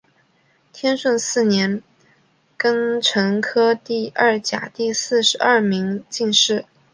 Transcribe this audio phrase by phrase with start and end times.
[0.73, 1.83] 天顺四年
[2.57, 6.65] 庚辰科第二甲第四十二名进士。